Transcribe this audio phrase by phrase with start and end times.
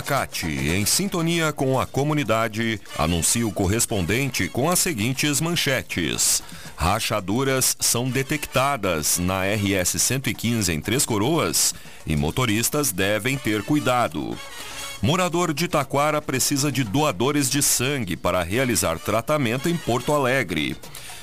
[0.00, 6.42] Facate, em sintonia com a comunidade, anuncia o correspondente com as seguintes manchetes.
[6.74, 11.74] Rachaduras são detectadas na RS 115 em Três Coroas
[12.06, 14.38] e motoristas devem ter cuidado.
[15.02, 20.78] Morador de Taquara precisa de doadores de sangue para realizar tratamento em Porto Alegre.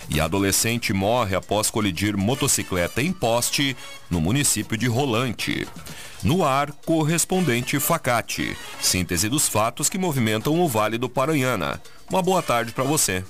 [0.10, 3.76] E adolescente morre após colidir motocicleta em poste
[4.10, 5.68] no município de Rolante.
[6.24, 8.58] No ar, correspondente Facate.
[8.82, 11.82] Síntese dos fatos que movimentam o Vale do Paranhana.
[12.10, 13.24] Uma boa tarde para você.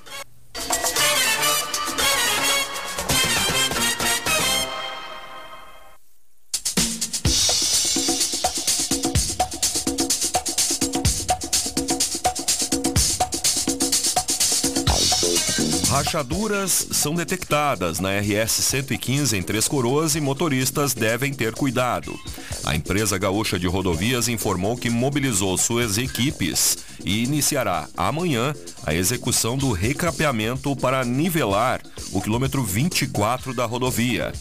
[15.97, 22.16] Rachaduras são detectadas na RS 115 em Três Coroas e motoristas devem ter cuidado.
[22.63, 28.53] A empresa gaúcha de rodovias informou que mobilizou suas equipes e iniciará amanhã
[28.85, 34.31] a execução do recapeamento para nivelar o quilômetro 24 da rodovia.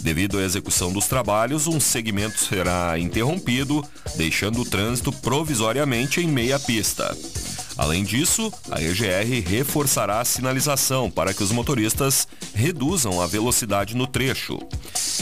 [0.00, 3.82] Devido à execução dos trabalhos, um segmento será interrompido,
[4.16, 7.16] deixando o trânsito provisoriamente em meia pista.
[7.80, 14.06] Além disso, a EGR reforçará a sinalização para que os motoristas reduzam a velocidade no
[14.06, 14.58] trecho.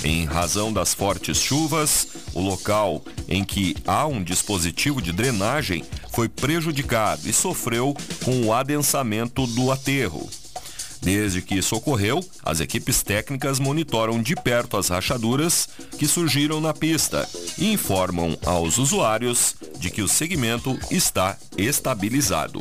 [0.03, 6.29] Em razão das fortes chuvas, o local em que há um dispositivo de drenagem foi
[6.29, 10.29] prejudicado e sofreu com o adensamento do aterro.
[11.01, 16.75] Desde que isso ocorreu, as equipes técnicas monitoram de perto as rachaduras que surgiram na
[16.75, 22.61] pista e informam aos usuários de que o segmento está estabilizado.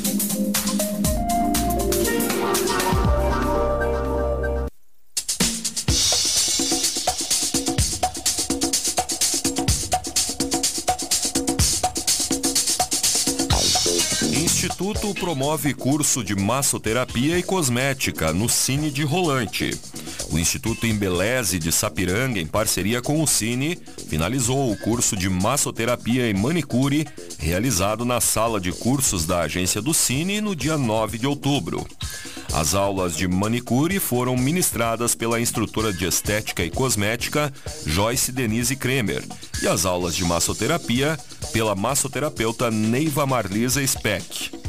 [15.01, 19.75] Instituto promove curso de massoterapia e cosmética no Cine de Rolante.
[20.29, 26.29] O Instituto Embeleze de Sapiranga, em parceria com o Cine, finalizou o curso de massoterapia
[26.29, 27.07] e manicure
[27.39, 31.83] realizado na sala de cursos da agência do Cine no dia 9 de outubro.
[32.53, 37.51] As aulas de manicure foram ministradas pela instrutora de estética e cosmética
[37.87, 39.23] Joyce Denise Kremer
[39.63, 41.17] e as aulas de massoterapia
[41.51, 44.60] pela massoterapeuta Neiva Marlisa Speck.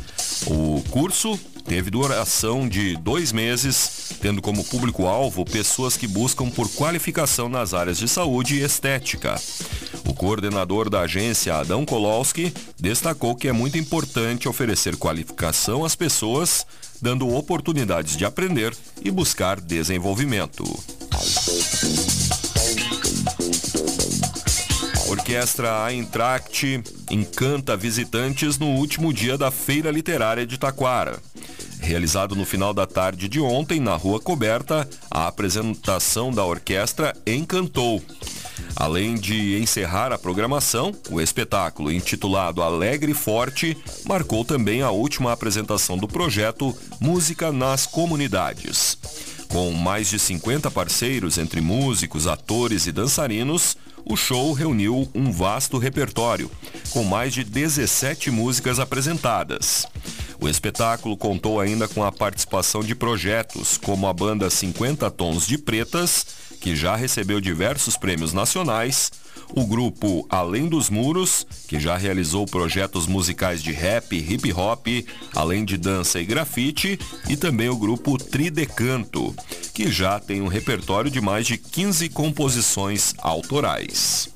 [0.53, 7.49] O curso teve duração de dois meses, tendo como público-alvo pessoas que buscam por qualificação
[7.49, 9.41] nas áreas de saúde e estética.
[10.07, 16.67] O coordenador da agência, Adão Kolowski, destacou que é muito importante oferecer qualificação às pessoas,
[17.01, 20.65] dando oportunidades de aprender e buscar desenvolvimento.
[25.33, 31.19] Orquestra Eintracht encanta visitantes no último dia da Feira Literária de Taquara.
[31.81, 38.03] Realizado no final da tarde de ontem, na Rua Coberta, a apresentação da orquestra encantou.
[38.77, 45.97] Além de encerrar a programação, o espetáculo, intitulado Alegre Forte, marcou também a última apresentação
[45.97, 48.99] do projeto Música nas Comunidades.
[49.49, 55.79] Com mais de 50 parceiros entre músicos, atores e dançarinos, o show reuniu um vasto
[55.79, 56.51] repertório,
[56.91, 59.87] com mais de 17 músicas apresentadas.
[60.41, 65.57] O espetáculo contou ainda com a participação de projetos como a banda 50 Tons de
[65.57, 66.27] Pretas,
[66.61, 69.11] que já recebeu diversos prêmios nacionais,
[69.55, 74.87] o grupo Além dos Muros, que já realizou projetos musicais de rap, hip hop,
[75.35, 79.35] além de dança e grafite, e também o grupo Tridecanto,
[79.75, 84.29] que já tem um repertório de mais de 15 composições autorais.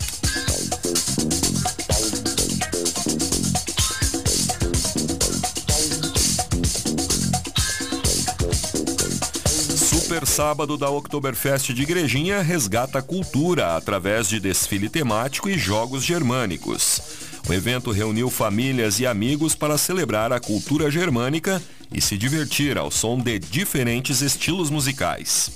[10.16, 16.02] Super Sábado da Oktoberfest de Igrejinha resgata a cultura através de desfile temático e jogos
[16.02, 17.02] germânicos.
[17.46, 21.60] O evento reuniu famílias e amigos para celebrar a cultura germânica
[21.92, 25.50] e se divertir ao som de diferentes estilos musicais.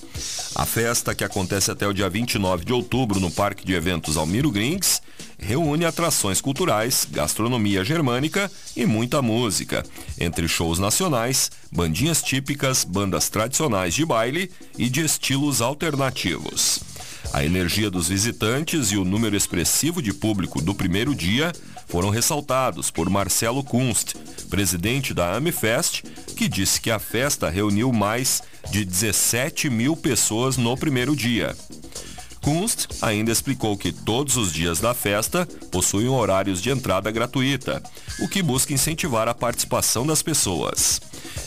[0.54, 4.50] A festa, que acontece até o dia 29 de outubro no Parque de Eventos Almiro
[4.50, 5.00] Grings,
[5.40, 9.84] reúne atrações culturais, gastronomia germânica e muita música,
[10.18, 16.80] entre shows nacionais, bandinhas típicas, bandas tradicionais de baile e de estilos alternativos.
[17.32, 21.52] A energia dos visitantes e o número expressivo de público do primeiro dia
[21.86, 24.14] foram ressaltados por Marcelo Kunst,
[24.48, 26.02] presidente da Amifest,
[26.36, 31.56] que disse que a festa reuniu mais de 17 mil pessoas no primeiro dia.
[32.40, 37.82] Kunst ainda explicou que todos os dias da festa possuem horários de entrada gratuita,
[38.18, 41.00] o que busca incentivar a participação das pessoas.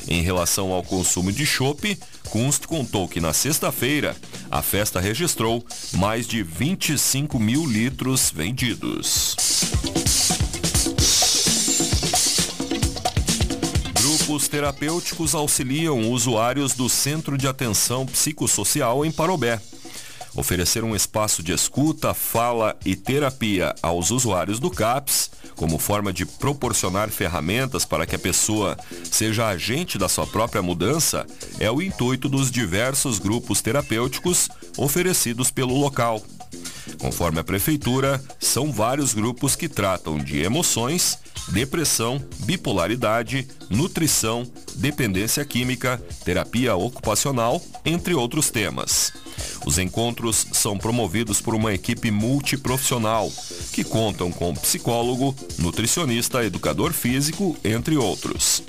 [0.08, 1.98] Em relação ao consumo de chopp,
[2.30, 4.16] Kunst contou que na sexta-feira
[4.52, 9.36] a festa registrou mais de 25 mil litros vendidos.
[14.00, 19.60] Grupos terapêuticos auxiliam usuários do Centro de Atenção Psicossocial em Parobé
[20.36, 26.26] oferecer um espaço de escuta, fala e terapia aos usuários do CAPS, como forma de
[26.26, 31.26] proporcionar ferramentas para que a pessoa seja agente da sua própria mudança,
[31.60, 36.22] é o intuito dos diversos grupos terapêuticos oferecidos pelo local.
[37.00, 41.18] Conforme a prefeitura, são vários grupos que tratam de emoções,
[41.50, 49.12] depressão, bipolaridade, nutrição, dependência química, terapia ocupacional, entre outros temas.
[49.66, 53.32] Os encontros são promovidos por uma equipe multiprofissional,
[53.72, 58.64] que contam com psicólogo, nutricionista, educador físico, entre outros.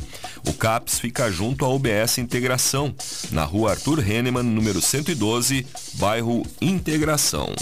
[0.46, 2.94] O CAPS fica junto à UBS Integração,
[3.30, 7.54] na rua Arthur Hennemann, número 112, bairro Integração.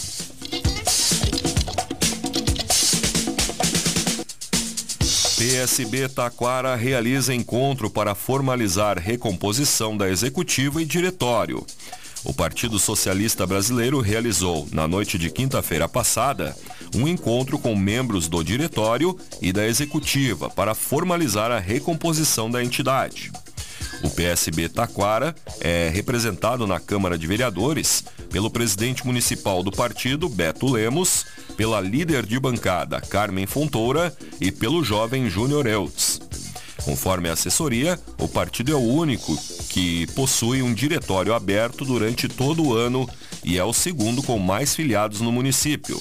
[5.42, 11.66] PSB Taquara realiza encontro para formalizar recomposição da executiva e diretório.
[12.22, 16.56] O Partido Socialista Brasileiro realizou, na noite de quinta-feira passada,
[16.94, 23.32] um encontro com membros do diretório e da executiva para formalizar a recomposição da entidade.
[24.02, 30.70] O PSB Taquara é representado na Câmara de Vereadores pelo presidente municipal do partido, Beto
[30.70, 36.20] Lemos, pela líder de bancada, Carmen Fontoura, e pelo jovem Júnior Eutz.
[36.84, 39.36] Conforme a assessoria, o partido é o único
[39.68, 43.08] que possui um diretório aberto durante todo o ano
[43.44, 46.00] e é o segundo com mais filiados no município.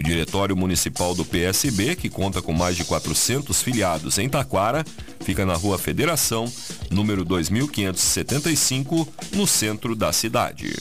[0.00, 4.82] O Diretório Municipal do PSB, que conta com mais de 400 filiados em Taquara,
[5.20, 6.50] fica na Rua Federação,
[6.90, 10.74] número 2575, no centro da cidade.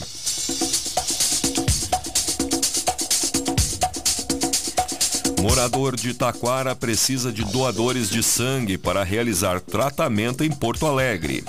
[5.41, 11.43] Morador de Taquara precisa de doadores de sangue para realizar tratamento em Porto Alegre.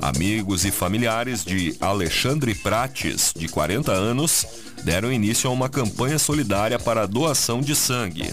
[0.00, 4.46] Amigos e familiares de Alexandre Prates, de 40 anos,
[4.84, 8.32] deram início a uma campanha solidária para a doação de sangue.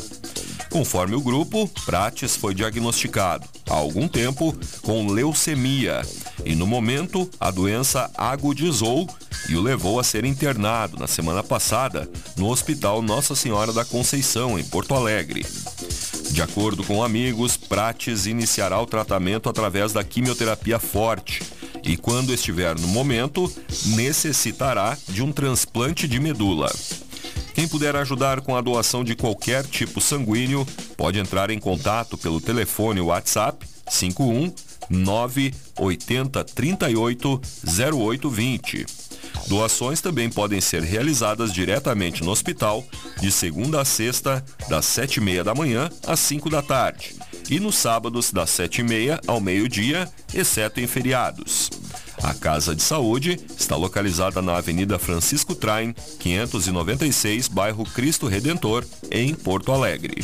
[0.70, 6.02] Conforme o grupo, Prates foi diagnosticado, há algum tempo, com leucemia
[6.44, 9.08] e, no momento, a doença agudizou
[9.48, 14.58] e o levou a ser internado na semana passada no Hospital Nossa Senhora da Conceição,
[14.58, 15.46] em Porto Alegre.
[16.34, 21.44] De acordo com amigos, Prates iniciará o tratamento através da quimioterapia forte
[21.84, 23.54] e, quando estiver no momento,
[23.96, 26.74] necessitará de um transplante de medula.
[27.54, 30.66] Quem puder ajudar com a doação de qualquer tipo sanguíneo
[30.98, 34.52] pode entrar em contato pelo telefone WhatsApp 51
[34.90, 39.03] 980 38 0820
[39.48, 42.84] Doações também podem ser realizadas diretamente no hospital,
[43.20, 47.16] de segunda a sexta, das sete e meia da manhã às 5 da tarde,
[47.50, 51.70] e nos sábados, das sete e meia ao meio-dia, exceto em feriados.
[52.22, 59.34] A Casa de Saúde está localizada na Avenida Francisco Traem, 596, bairro Cristo Redentor, em
[59.34, 60.24] Porto Alegre.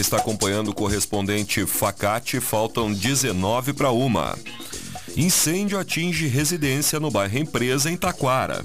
[0.00, 4.34] Está acompanhando o correspondente Facate, faltam 19 para uma.
[5.14, 8.64] Incêndio atinge residência no bairro Empresa, em Taquara.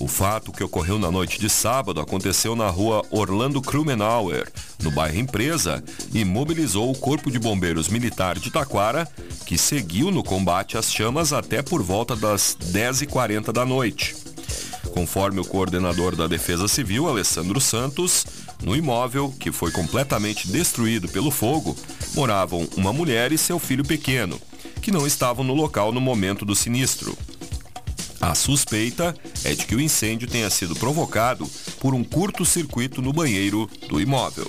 [0.00, 4.50] O fato que ocorreu na noite de sábado aconteceu na rua Orlando Krumenauer,
[4.82, 9.08] no bairro Empresa, e mobilizou o Corpo de Bombeiros Militar de Taquara,
[9.46, 14.16] que seguiu no combate às chamas até por volta das 10h40 da noite.
[14.92, 18.26] Conforme o coordenador da Defesa Civil, Alessandro Santos,
[18.62, 21.76] no imóvel, que foi completamente destruído pelo fogo,
[22.14, 24.40] moravam uma mulher e seu filho pequeno,
[24.80, 27.16] que não estavam no local no momento do sinistro.
[28.20, 31.44] A suspeita é de que o incêndio tenha sido provocado
[31.80, 34.48] por um curto-circuito no banheiro do imóvel.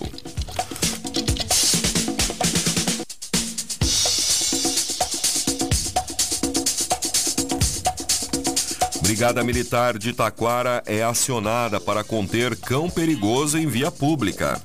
[9.04, 14.60] Brigada Militar de Taquara é acionada para conter cão perigoso em via pública.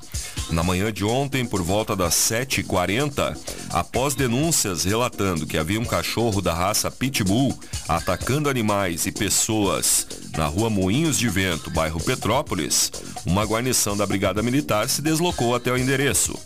[0.50, 3.36] Na manhã de ontem, por volta das 7h40,
[3.70, 10.46] após denúncias relatando que havia um cachorro da raça Pitbull atacando animais e pessoas na
[10.46, 12.92] rua Moinhos de Vento, bairro Petrópolis,
[13.26, 16.38] uma guarnição da Brigada Militar se deslocou até o endereço.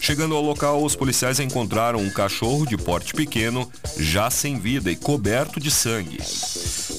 [0.00, 4.96] Chegando ao local, os policiais encontraram um cachorro de porte pequeno, já sem vida e
[4.96, 6.18] coberto de sangue.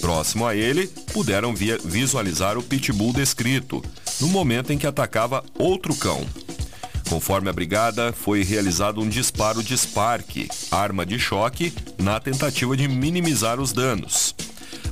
[0.01, 3.83] Próximo a ele, puderam visualizar o pitbull descrito,
[4.19, 6.25] no momento em que atacava outro cão.
[7.09, 12.87] Conforme a brigada, foi realizado um disparo de Spark, arma de choque, na tentativa de
[12.87, 14.35] minimizar os danos.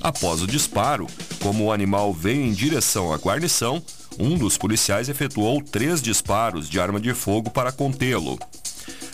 [0.01, 1.07] Após o disparo,
[1.41, 3.81] como o animal veio em direção à guarnição,
[4.19, 8.39] um dos policiais efetuou três disparos de arma de fogo para contê-lo.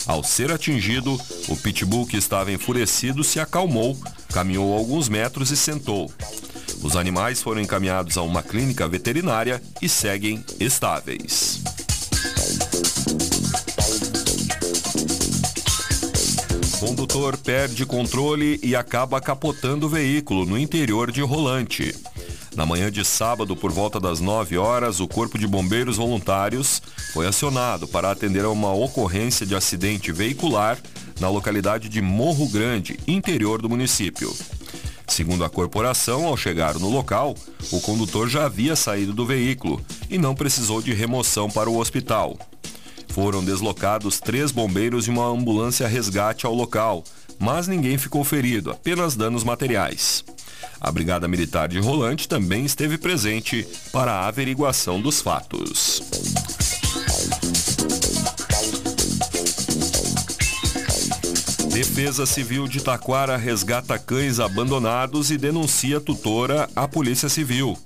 [0.06, 3.98] Ao ser atingido, o pitbull que estava enfurecido se acalmou,
[4.34, 6.10] caminhou alguns metros e sentou.
[6.82, 11.62] Os animais foram encaminhados a uma clínica veterinária e seguem estáveis.
[16.80, 21.94] Condutor perde controle e acaba capotando o veículo no interior de Rolante.
[22.56, 27.26] Na manhã de sábado, por volta das 9 horas, o Corpo de Bombeiros Voluntários foi
[27.26, 30.76] acionado para atender a uma ocorrência de acidente veicular
[31.20, 34.34] na localidade de Morro Grande, interior do município.
[35.06, 37.34] Segundo a corporação, ao chegar no local,
[37.70, 42.38] o condutor já havia saído do veículo e não precisou de remoção para o hospital.
[43.08, 47.04] Foram deslocados três bombeiros e uma ambulância resgate ao local,
[47.38, 50.24] mas ninguém ficou ferido, apenas danos materiais.
[50.80, 56.02] A Brigada Militar de Rolante também esteve presente para a averiguação dos fatos.
[61.74, 67.76] Defesa Civil de Taquara resgata cães abandonados e denuncia tutora à Polícia Civil.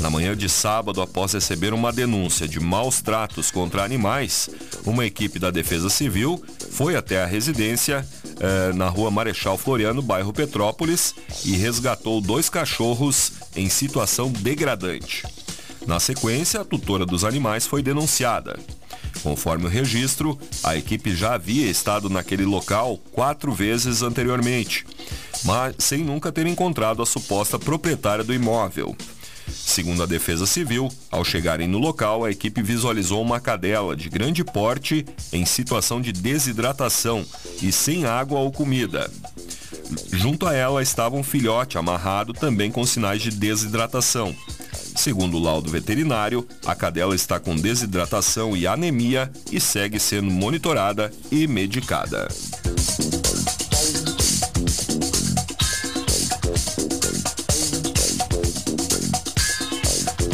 [0.00, 4.48] Na manhã de sábado, após receber uma denúncia de maus tratos contra animais,
[4.82, 8.02] uma equipe da Defesa Civil foi até a residência
[8.40, 15.26] eh, na rua Marechal Floriano, bairro Petrópolis, e resgatou dois cachorros em situação degradante.
[15.86, 18.58] Na sequência, a tutora dos animais foi denunciada.
[19.22, 24.86] Conforme o registro, a equipe já havia estado naquele local quatro vezes anteriormente,
[25.44, 28.96] mas sem nunca ter encontrado a suposta proprietária do imóvel.
[29.48, 34.44] Segundo a Defesa Civil, ao chegarem no local, a equipe visualizou uma cadela de grande
[34.44, 37.24] porte em situação de desidratação
[37.62, 39.10] e sem água ou comida.
[40.12, 44.34] Junto a ela estava um filhote amarrado também com sinais de desidratação.
[44.98, 51.12] Segundo o laudo veterinário, a cadela está com desidratação e anemia e segue sendo monitorada
[51.30, 52.26] e medicada.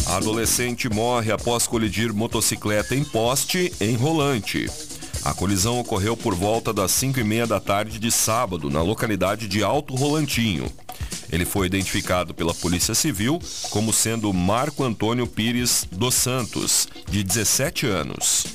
[0.06, 4.66] Adolescente morre após colidir motocicleta em poste em Rolante.
[5.26, 9.46] A colisão ocorreu por volta das 5 e meia da tarde de sábado, na localidade
[9.46, 10.72] de Alto Rolantinho.
[11.34, 17.88] Ele foi identificado pela Polícia Civil como sendo Marco Antônio Pires dos Santos, de 17
[17.88, 18.46] anos.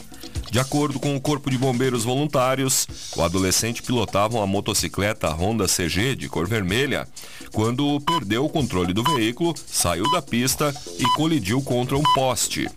[0.50, 6.16] De acordo com o Corpo de Bombeiros Voluntários, o adolescente pilotava uma motocicleta Honda CG
[6.16, 7.06] de cor vermelha
[7.52, 12.70] quando perdeu o controle do veículo, saiu da pista e colidiu contra um poste.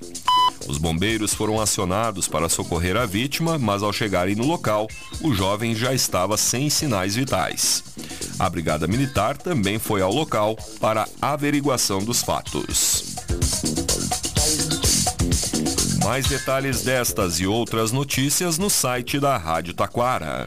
[0.69, 4.88] Os bombeiros foram acionados para socorrer a vítima, mas ao chegarem no local,
[5.21, 7.83] o jovem já estava sem sinais vitais.
[8.38, 13.16] A Brigada Militar também foi ao local para averiguação dos fatos.
[16.04, 20.47] Mais detalhes destas e outras notícias no site da Rádio Taquara.